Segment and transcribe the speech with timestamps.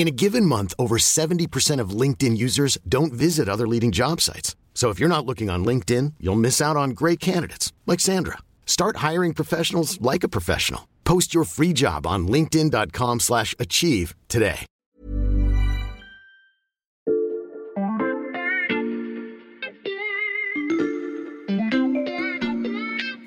[0.00, 4.56] In a given month, over 70% of LinkedIn users don't visit other leading job sites.
[4.72, 8.38] So if you're not looking on LinkedIn, you'll miss out on great candidates like Sandra.
[8.64, 10.88] Start hiring professionals like a professional.
[11.04, 14.64] Post your free job on linkedin.com/achieve today.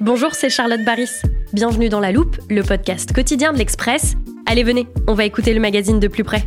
[0.02, 1.22] Bonjour, c'est Charlotte Baris.
[1.54, 4.16] Bienvenue dans La Loupe, le podcast quotidien de l'Express.
[4.54, 6.44] Allez, venez, on va écouter le magazine de plus près.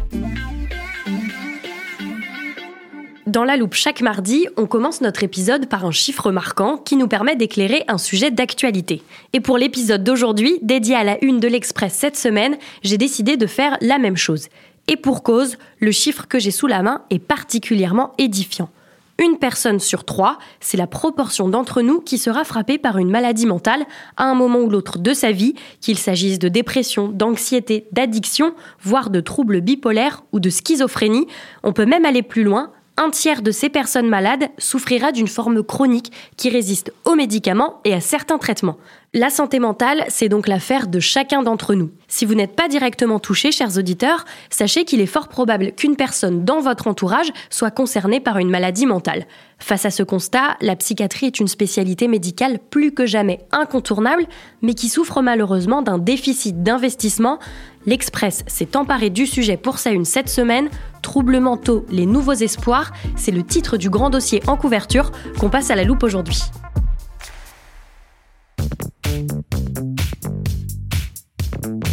[3.26, 7.08] Dans La Loupe, chaque mardi, on commence notre épisode par un chiffre marquant qui nous
[7.08, 9.02] permet d'éclairer un sujet d'actualité.
[9.32, 13.48] Et pour l'épisode d'aujourd'hui, dédié à la une de l'Express cette semaine, j'ai décidé de
[13.48, 14.50] faire la même chose.
[14.86, 18.70] Et pour cause, le chiffre que j'ai sous la main est particulièrement édifiant.
[19.18, 23.46] Une personne sur trois, c'est la proportion d'entre nous qui sera frappée par une maladie
[23.46, 23.86] mentale
[24.18, 29.08] à un moment ou l'autre de sa vie, qu'il s'agisse de dépression, d'anxiété, d'addiction, voire
[29.08, 31.26] de troubles bipolaires ou de schizophrénie.
[31.62, 32.72] On peut même aller plus loin.
[32.98, 37.94] Un tiers de ces personnes malades souffrira d'une forme chronique qui résiste aux médicaments et
[37.94, 38.78] à certains traitements.
[39.18, 41.90] La santé mentale, c'est donc l'affaire de chacun d'entre nous.
[42.06, 46.44] Si vous n'êtes pas directement touché, chers auditeurs, sachez qu'il est fort probable qu'une personne
[46.44, 49.24] dans votre entourage soit concernée par une maladie mentale.
[49.58, 54.26] Face à ce constat, la psychiatrie est une spécialité médicale plus que jamais incontournable,
[54.60, 57.38] mais qui souffre malheureusement d'un déficit d'investissement.
[57.86, 60.68] L'Express s'est emparé du sujet pour sa une cette semaine.
[61.00, 65.70] Troubles mentaux, les nouveaux espoirs, c'est le titre du grand dossier en couverture qu'on passe
[65.70, 66.42] à la loupe aujourd'hui.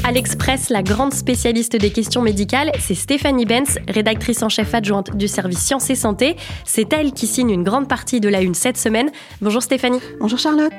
[0.06, 5.16] À l'Express, la grande spécialiste des questions médicales, c'est Stéphanie Benz, rédactrice en chef adjointe
[5.16, 6.36] du service Sciences et Santé.
[6.66, 9.09] C'est elle qui signe une grande partie de la une cette semaine.
[9.41, 10.02] Bonjour Stéphanie.
[10.19, 10.74] Bonjour Charlotte.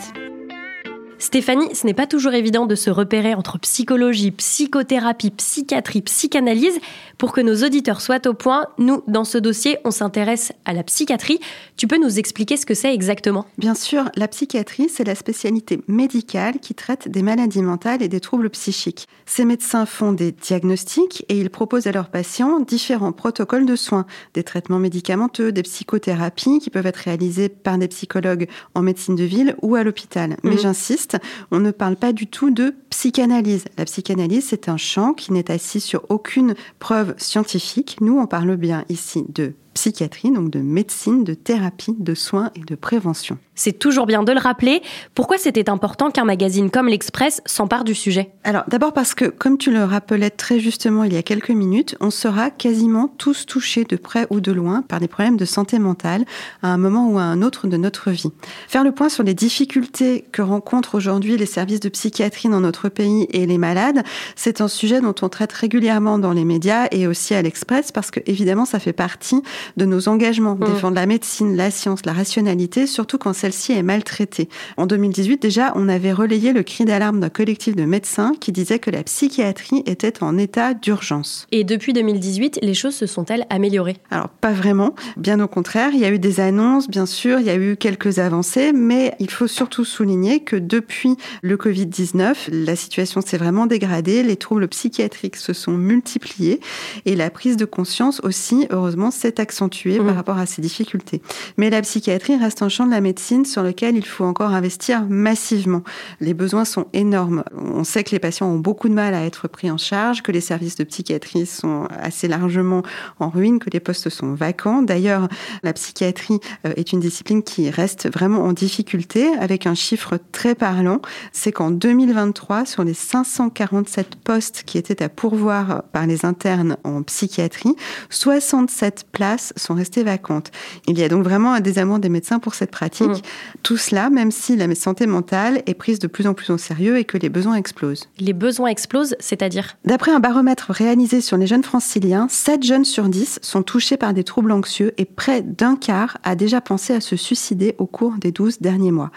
[1.29, 6.79] Stéphanie, ce n'est pas toujours évident de se repérer entre psychologie, psychothérapie, psychiatrie, psychanalyse.
[7.17, 10.83] Pour que nos auditeurs soient au point, nous, dans ce dossier, on s'intéresse à la
[10.83, 11.41] psychiatrie.
[11.79, 13.47] Tu peux nous expliquer ce que c'est exactement?
[13.57, 18.21] Bien sûr, la psychiatrie, c'est la spécialité médicale qui traite des maladies mentales et des
[18.21, 19.09] troubles psychiques.
[19.25, 24.05] Ces médecins font des diagnostics et ils proposent à leurs patients différents protocoles de soins,
[24.35, 29.25] des traitements médicamenteux, des psychothérapies qui peuvent être réalisées par des psychologues en médecine de
[29.25, 30.37] ville ou à l'hôpital.
[30.43, 30.59] Mais Mhm.
[30.59, 31.14] j'insiste,
[31.51, 33.65] on ne parle pas du tout de psychanalyse.
[33.77, 37.99] La psychanalyse, c'est un champ qui n'est assis sur aucune preuve scientifique.
[38.01, 42.61] Nous, on parle bien ici de psychiatrie, donc de médecine, de thérapie, de soins et
[42.61, 43.39] de prévention.
[43.57, 44.83] C'est toujours bien de le rappeler.
[45.15, 48.33] Pourquoi c'était important qu'un magazine comme l'Express s'empare du sujet?
[48.43, 51.97] Alors d'abord parce que, comme tu le rappelais très justement il y a quelques minutes,
[52.01, 55.79] on sera quasiment tous touchés de près ou de loin par des problèmes de santé
[55.79, 56.25] mentale
[56.63, 58.33] à un moment ou à un autre de notre vie.
[58.67, 62.89] Faire le point sur les difficultés que rencontrent aujourd'hui les services de psychiatrie dans notre
[62.89, 64.03] pays et les malades,
[64.35, 68.11] c'est un sujet dont on traite régulièrement dans les médias et aussi à l'Express parce
[68.11, 69.43] que évidemment ça fait partie
[69.77, 74.49] de nos engagements, défendre la médecine, la science, la rationalité, surtout quand celle-ci est maltraitée.
[74.77, 78.79] En 2018 déjà, on avait relayé le cri d'alarme d'un collectif de médecins qui disait
[78.79, 81.47] que la psychiatrie était en état d'urgence.
[81.53, 83.97] Et depuis 2018, les choses se sont-elles améliorées?
[84.11, 87.47] Alors pas vraiment, bien au contraire, il y a eu des annonces, bien sûr, il
[87.47, 92.77] y a eu quelques avancées, mais il faut surtout souligner que depuis le Covid-19, la
[92.77, 96.61] situation s'est vraiment dégradée, les troubles psychiatriques se sont multipliés
[97.05, 101.23] et la prise de conscience aussi, heureusement, s'est accentuée par rapport à ces difficultés.
[101.59, 105.07] Mais la psychiatrie reste un champ de la médecine sur lequel il faut encore investir
[105.09, 105.85] massivement.
[106.21, 107.45] Les besoins sont énormes.
[107.57, 110.33] On sait que les patients ont beaucoup de mal à être pris en charge, que
[110.33, 112.83] les services de psychiatrie sont assez largement
[113.21, 114.83] en ruine, que les postes sont vacants.
[114.83, 115.29] D'ailleurs,
[115.63, 120.57] la psychiatrie euh, est une discipline qui reste vraiment en difficulté avec un chiffre très
[120.57, 121.01] parlant.
[121.31, 127.05] C'est qu'en 2023, sur les 547 postes qui étaient à pourvoir par les internes en
[127.05, 127.77] psychiatrie,
[128.11, 130.51] 67 places places sont restées vacantes.
[130.87, 133.09] Il y a donc vraiment un désamour des médecins pour cette pratique.
[133.09, 133.61] Mmh.
[133.63, 136.99] Tout cela, même si la santé mentale est prise de plus en plus au sérieux
[136.99, 138.09] et que les besoins explosent.
[138.19, 139.77] Les besoins explosent, c'est-à-dire?
[139.85, 144.15] D'après un baromètre réalisé sur les jeunes franciliens, 7 jeunes sur 10 sont touchés par
[144.15, 148.15] des troubles anxieux et près d'un quart a déjà pensé à se suicider au cours
[148.19, 149.11] des 12 derniers mois.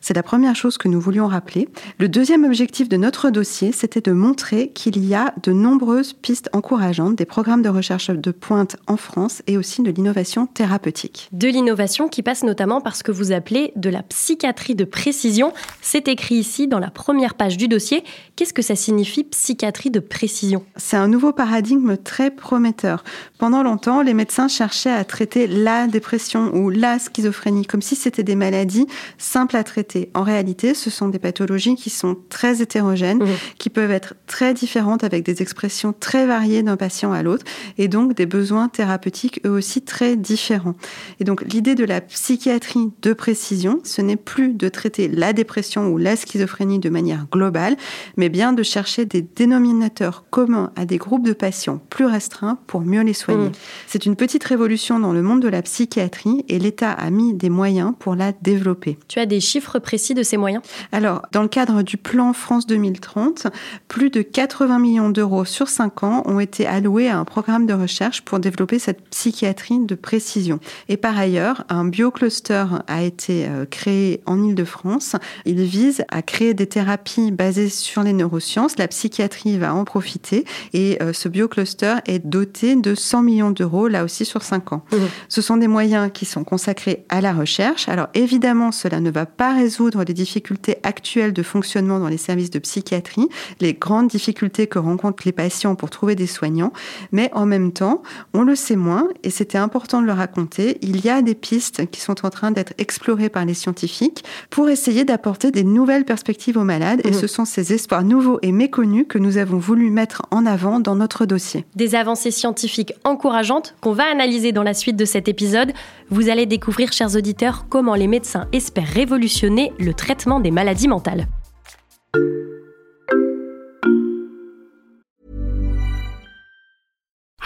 [0.00, 1.68] C'est la première chose que nous voulions rappeler.
[1.98, 6.48] Le deuxième objectif de notre dossier, c'était de montrer qu'il y a de nombreuses pistes
[6.52, 11.28] encourageantes, des programmes de recherche de pointe en France et aussi de l'innovation thérapeutique.
[11.32, 15.52] De l'innovation qui passe notamment par ce que vous appelez de la psychiatrie de précision.
[15.80, 18.04] C'est écrit ici dans la première page du dossier.
[18.36, 20.64] Qu'est-ce que ça signifie psychiatrie de précision?
[20.76, 23.04] C'est un nouveau paradigme très prometteur.
[23.38, 28.22] Pendant longtemps, les médecins cherchaient à traiter la dépression ou la schizophrénie comme si c'était
[28.22, 28.86] des maladies
[29.16, 30.10] simples à traiter.
[30.14, 33.28] En réalité, ce sont des pathologies qui sont très hétérogènes, mmh.
[33.58, 37.44] qui peuvent être très différentes avec des expressions très variées d'un patient à l'autre
[37.78, 40.74] et donc des besoins thérapeutiques eux aussi très différents.
[41.20, 45.88] Et donc l'idée de la psychiatrie de précision, ce n'est plus de traiter la dépression
[45.88, 47.76] ou la schizophrénie de manière globale,
[48.16, 52.82] mais bien de chercher des dénominateurs communs à des groupes de patients plus restreints pour
[52.82, 53.48] mieux les soigner.
[53.48, 53.52] Mmh.
[53.86, 57.50] C'est une petite révolution dans le monde de la psychiatrie et l'État a mis des
[57.50, 58.98] moyens pour la développer.
[59.08, 60.62] Tu as des chiffres précis de ces moyens?
[60.90, 63.46] Alors, dans le cadre du plan France 2030,
[63.88, 67.74] plus de 80 millions d'euros sur 5 ans ont été alloués à un programme de
[67.74, 70.60] recherche pour développer cette psychiatrie de précision.
[70.88, 75.16] Et par ailleurs, un biocluster a été euh, créé en Ile-de-France.
[75.44, 78.78] Il vise à créer des thérapies basées sur les neurosciences.
[78.78, 83.88] La psychiatrie va en profiter et euh, ce biocluster est doté de 100 millions d'euros,
[83.88, 84.84] là aussi sur 5 ans.
[84.90, 84.96] Mmh.
[85.28, 87.88] Ce sont des moyens qui sont consacrés à la recherche.
[87.88, 92.50] Alors évidemment, cela ne va pas résoudre les difficultés actuelles de fonctionnement dans les services
[92.50, 93.28] de psychiatrie,
[93.60, 96.72] les grandes difficultés que rencontrent les patients pour trouver des soignants,
[97.12, 98.02] mais en même temps,
[98.32, 101.90] on le sait moins, et c'était important de le raconter, il y a des pistes
[101.90, 106.56] qui sont en train d'être explorées par les scientifiques pour essayer d'apporter des nouvelles perspectives
[106.56, 107.14] aux malades, et mmh.
[107.14, 110.94] ce sont ces espoirs nouveaux et méconnus que nous avons voulu mettre en avant dans
[110.94, 111.64] notre dossier.
[111.74, 115.72] Des avancées scientifiques encourageantes qu'on va analyser dans la suite de cet épisode.
[116.10, 121.26] Vous allez découvrir, chers auditeurs, comment les médecins espèrent révolutionner le traitement des maladies mentales.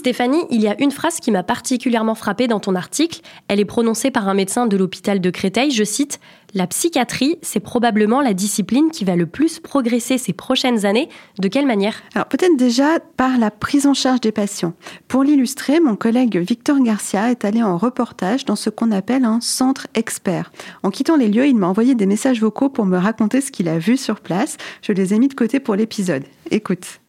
[0.00, 3.20] Stéphanie, il y a une phrase qui m'a particulièrement frappée dans ton article.
[3.48, 5.72] Elle est prononcée par un médecin de l'hôpital de Créteil.
[5.72, 6.20] Je cite
[6.54, 11.10] La psychiatrie, c'est probablement la discipline qui va le plus progresser ces prochaines années.
[11.38, 11.96] De quelle manière?
[12.14, 14.72] Alors peut-être déjà par la prise en charge des patients.
[15.06, 19.42] Pour l'illustrer, mon collègue Victor Garcia est allé en reportage dans ce qu'on appelle un
[19.42, 20.50] centre expert.
[20.82, 23.68] En quittant les lieux, il m'a envoyé des messages vocaux pour me raconter ce qu'il
[23.68, 24.56] a vu sur place.
[24.80, 26.24] Je les ai mis de côté pour l'épisode.
[26.50, 27.00] Écoute.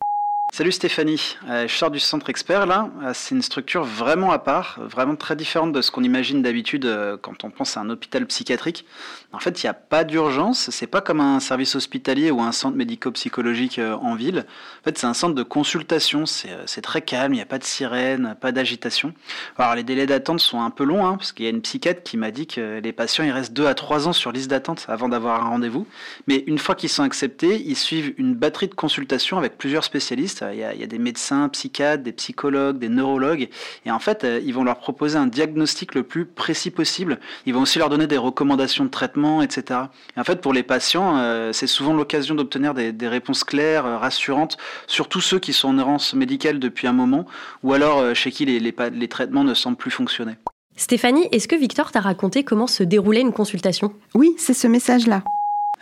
[0.54, 2.90] Salut Stéphanie, euh, je sors du centre expert là.
[3.04, 6.84] Euh, c'est une structure vraiment à part, vraiment très différente de ce qu'on imagine d'habitude
[6.84, 8.86] euh, quand on pense à un hôpital psychiatrique.
[9.32, 12.52] En fait, il n'y a pas d'urgence, c'est pas comme un service hospitalier ou un
[12.52, 14.46] centre médico-psychologique en ville.
[14.82, 17.64] En fait, c'est un centre de consultation, c'est très calme, il n'y a pas de
[17.64, 19.14] sirène, pas d'agitation.
[19.58, 22.04] Alors les délais d'attente sont un peu longs, hein, parce qu'il y a une psychiatre
[22.04, 24.86] qui m'a dit que les patients ils restent 2 à 3 ans sur liste d'attente
[24.90, 25.88] avant d'avoir un rendez-vous.
[26.28, 30.41] Mais une fois qu'ils sont acceptés, ils suivent une batterie de consultations avec plusieurs spécialistes
[30.54, 33.50] il y, a, des médecins, psychiatres, des psychologues, des neurologues.
[33.86, 37.20] Et en fait, euh, ils vont leur proposer un diagnostic le plus précis possible.
[37.46, 39.82] Ils vont aussi leur donner des recommandations de traitement, etc.
[40.16, 43.98] Et en fait, pour les patients, euh, c'est souvent l'occasion d'obtenir des, réponses claires, euh,
[43.98, 44.58] rassurantes,
[44.88, 47.26] surtout ceux qui sont en errance médicale depuis un moment,
[47.64, 50.34] ou alors chez qui les, les traitements ne semblent plus fonctionner.
[50.78, 53.94] Stéphanie, est-ce que Victor t'a raconté comment se déroulait une consultation?
[54.16, 55.24] Oui, c'est ce message-là.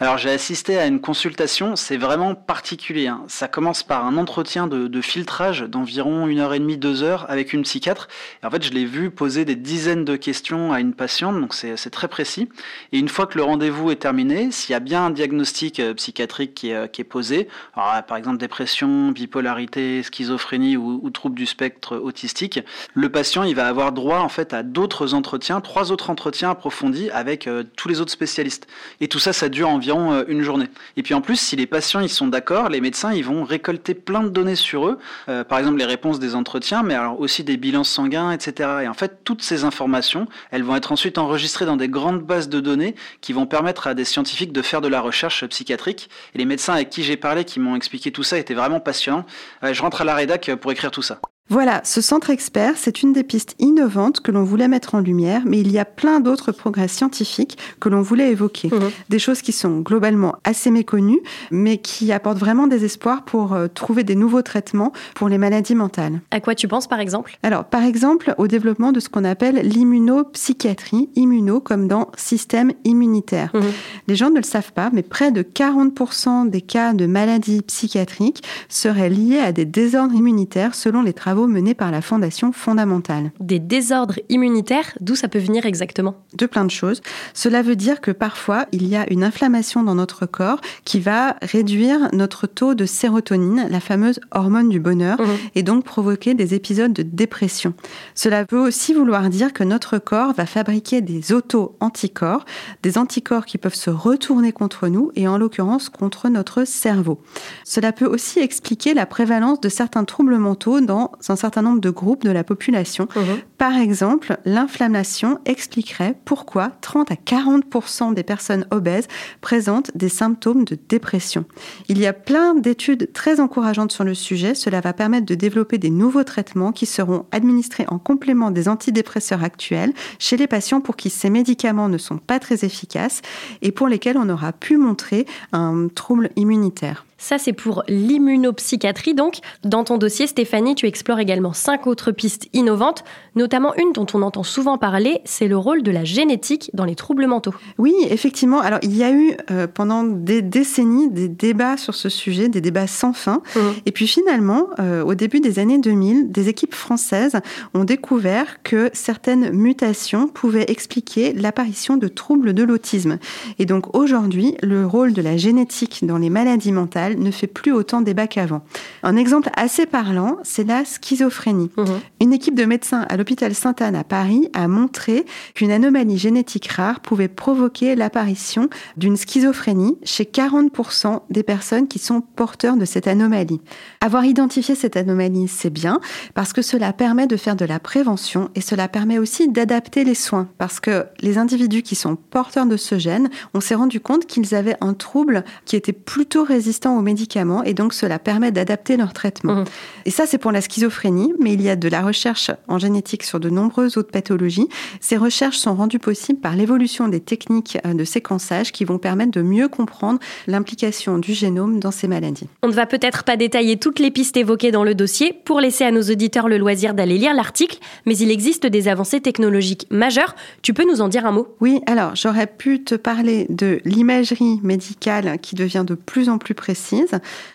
[0.02, 3.08] Alors j'ai assisté à une consultation, c'est vraiment particulier.
[3.08, 3.26] Hein.
[3.28, 7.52] Ça commence par un entretien de, filtrage d'environ une heure et demie, deux heures avec
[7.52, 8.08] une psychiatre.
[8.42, 11.54] Et en fait, je l'ai vu poser des dizaines de questions à une patiente, donc
[11.54, 12.48] c'est très précis.
[12.94, 15.94] Et une fois que le rendez-vous est terminé, s'il y a bien un diagnostic euh,
[15.94, 21.46] psychiatrique qui est, euh, posé, alors, par exemple dépression, bipolarité, schizophrénie ou, ou trouble du
[21.46, 22.62] spectre autistique,
[22.94, 27.10] le patient il va avoir droit en fait à d'autres entretiens, trois autres entretiens approfondis
[27.10, 28.66] avec euh, tous les autres spécialistes.
[29.02, 30.68] Et tout ça, ça dure environ euh, une journée.
[30.98, 33.94] Et puis en plus, si les patients ils sont d'accord, les médecins ils vont récolter
[33.94, 37.44] plein de données sur eux, euh, par exemple les réponses des entretiens, mais alors aussi
[37.44, 38.70] des bilans sanguins, etc.
[38.84, 42.50] Et en fait, toutes ces informations, elles vont être ensuite enregistrées dans des grandes bases
[42.50, 46.10] de données qui vont permettre à des scientifiques de faire de la recherche psychiatrique.
[46.36, 49.26] Et les médecins avec qui j'ai parlé, qui m'ont expliqué tout ça, étaient vraiment passionnants.
[49.64, 51.20] je rentre à la rédac pour écrire tout ça.
[51.52, 55.42] Voilà, ce centre expert, c'est une des pistes innovantes que l'on voulait mettre en lumière,
[55.46, 58.68] mais il y a plein d'autres progrès scientifiques que l'on voulait évoquer.
[58.68, 58.92] Mmh.
[59.10, 63.68] Des choses qui sont globalement assez méconnues, mais qui apportent vraiment des espoirs pour euh,
[63.68, 66.22] trouver des nouveaux traitements pour les maladies mentales.
[66.30, 67.40] À quoi tu penses par exemple?
[67.42, 73.50] Alors, par exemple, au développement de ce qu'on appelle l'immunopsychiatrie, immuno comme dans système immunitaire.
[73.56, 73.60] Mmh.
[74.08, 78.44] Les gens ne le savent pas, mais près de 40% des cas de maladies psychiatriques
[78.68, 83.32] seraient liés à des désordres immunitaires selon les travaux menés par la Fondation fondamentale.
[83.40, 87.02] Des désordres immunitaires, d'où ça peut venir exactement De plein de choses.
[87.34, 91.36] Cela veut dire que parfois, il y a une inflammation dans notre corps qui va
[91.42, 95.26] réduire notre taux de sérotonine, la fameuse hormone du bonheur, mmh.
[95.56, 97.74] et donc provoquer des épisodes de dépression.
[98.16, 102.46] Cela peut aussi vouloir dire que notre corps va fabriquer des auto-anticorps,
[102.84, 107.22] des anticorps qui peuvent se retourner contre nous et en l'occurrence contre notre cerveau.
[107.64, 111.90] Cela peut aussi expliquer la prévalence de certains troubles mentaux dans un certain nombre de
[111.90, 113.08] groupes de la population.
[113.16, 113.24] Mhm.
[113.58, 119.08] Par exemple, l'inflammation expliquerait pourquoi 30 à 40% des personnes obèses
[119.42, 121.46] présentent des symptômes de dépression.
[121.88, 124.56] Il y a plein d'études très encourageantes sur le sujet.
[124.56, 129.44] Cela va permettre de développer des nouveaux traitements qui seront administrés en complément des antidépresseurs
[129.44, 133.22] actuels chez les patients pour qui ces médicaments ne sont pas très efficaces
[133.62, 137.06] et pour lesquels on aura pu montrer un trouble immunitaire.
[137.20, 139.14] Ça, c'est pour l'immunopsychiatrie.
[139.14, 143.04] Donc, dans ton dossier, Stéphanie, tu explores également cinq autres pistes innovantes,
[143.36, 146.96] notamment une dont on entend souvent parler, c'est le rôle de la génétique dans les
[146.96, 147.54] troubles mentaux.
[147.78, 148.62] Oui, effectivement.
[148.62, 152.62] Alors, il y a eu euh, pendant des décennies des débats sur ce sujet, des
[152.62, 153.42] débats sans fin.
[153.56, 153.60] Mmh.
[153.86, 157.38] Et puis finalement, euh, au début des années 2000, des équipes françaises
[157.74, 163.20] ont découvert que certaines mutations pouvaient expliquer l'apparition de troubles de l'autisme.
[163.60, 167.72] Et donc aujourd'hui, le rôle de la génétique dans les maladies mentales ne fait plus
[167.72, 168.62] autant débat qu'avant.
[169.04, 171.72] Un exemple assez parlant, c'est la schizophrénie.
[171.78, 172.00] Mhm.
[172.22, 175.26] Une équipe de médecins à l'hôpital Sainte-Anne à Paris a montré
[175.56, 182.22] qu'une anomalie génétique rare pouvait provoquer l'apparition d'une schizophrénie chez 40% des personnes qui sont
[182.22, 183.62] porteurs de cette anomalie.
[184.02, 186.00] Avoir identifié cette anomalie, c'est bien
[186.34, 190.16] parce que cela permet de faire de la prévention et cela permet aussi d'adapter les
[190.16, 194.26] soins parce que les individus qui sont porteurs de ce gène, on s'est rendu compte
[194.26, 198.98] qu'ils avaient un trouble qui était plutôt résistant aux médicaments et donc cela permet d'adapter
[198.98, 199.56] leur traitement.
[199.56, 199.66] Mmh.
[200.06, 203.24] Et ça, c'est pour la schizophrénie, mais il y a de la recherche en génétique
[203.24, 204.68] sur de nombreuses autres pathologies.
[205.00, 209.32] Ces recherches sont rendues possibles par l'évolution des techniques euh, de séquençage qui vont permettre
[209.32, 212.48] de mieux comprendre l'implication du génome dans ces maladies.
[212.64, 215.84] On ne va peut-être pas détailler toutes les pistes évoquées dans le dossier pour laisser
[215.84, 220.36] à nos auditeurs le loisir d'aller lire l'article, mais il existe des avancées technologiques majeures.
[220.62, 221.48] Tu peux nous en dire un mot?
[221.62, 226.54] Oui, alors j'aurais pu te parler de l'imagerie médicale qui devient de plus en plus
[226.54, 226.89] précise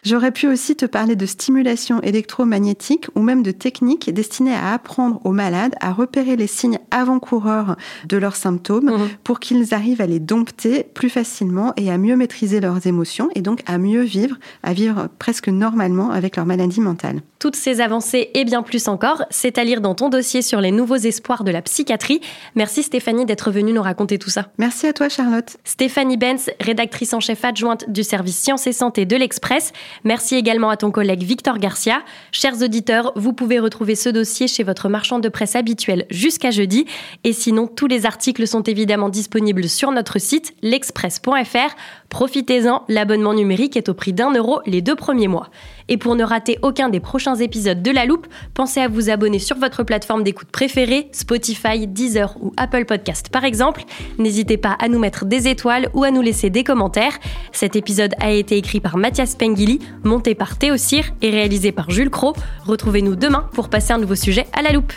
[0.02, 5.20] J'aurais pu aussi te parler de stimulation électromagnétique ou même de techniques destinées à apprendre
[5.24, 7.76] aux malades à repérer les signes avant-coureurs
[8.06, 9.08] de leurs symptômes mhm.
[9.22, 13.42] pour qu'ils arrivent à les dompter plus facilement et à mieux maîtriser leurs émotions et
[13.42, 17.22] donc à mieux vivre, à vivre presque normalement avec leur maladie mentale.
[17.44, 20.70] Toutes ces avancées et bien plus encore, c'est à lire dans ton dossier sur les
[20.70, 22.22] nouveaux espoirs de la psychiatrie.
[22.54, 24.46] Merci Stéphanie d'être venue nous raconter tout ça.
[24.56, 25.58] Merci à toi Charlotte.
[25.62, 29.74] Stéphanie Benz, rédactrice en chef adjointe du service Sciences et Santé de l'Express.
[30.04, 32.02] Merci également à ton collègue Victor Garcia.
[32.32, 36.86] Chers auditeurs, vous pouvez retrouver ce dossier chez votre marchand de presse habituel jusqu'à jeudi.
[37.24, 41.76] Et sinon, tous les articles sont évidemment disponibles sur notre site l'express.fr.
[42.14, 45.48] Profitez-en, l'abonnement numérique est au prix d'un euro les deux premiers mois.
[45.88, 49.40] Et pour ne rater aucun des prochains épisodes de La Loupe, pensez à vous abonner
[49.40, 53.82] sur votre plateforme d'écoute préférée, Spotify, Deezer ou Apple Podcast par exemple.
[54.18, 57.18] N'hésitez pas à nous mettre des étoiles ou à nous laisser des commentaires.
[57.50, 61.90] Cet épisode a été écrit par Mathias Pengili, monté par Théo Cyr et réalisé par
[61.90, 62.32] Jules Cro.
[62.64, 64.92] Retrouvez-nous demain pour passer un nouveau sujet à La Loupe.